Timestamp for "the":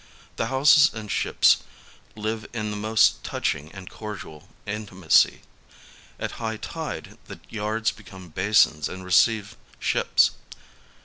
0.37-0.47, 2.71-2.75, 7.27-7.39